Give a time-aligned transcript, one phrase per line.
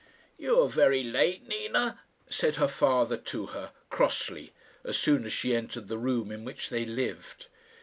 [0.35, 4.51] "You are very late, Nina," said her father to her, crossly,
[4.83, 7.45] as soon as she entered the room in which they lived.